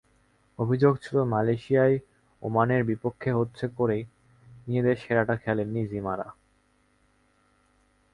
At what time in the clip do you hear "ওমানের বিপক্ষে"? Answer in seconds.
2.43-3.29